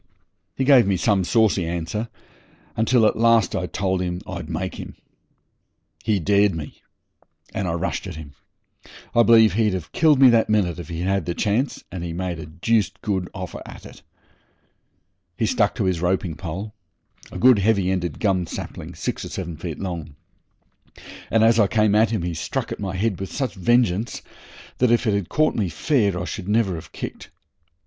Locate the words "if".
10.79-10.89, 24.89-25.05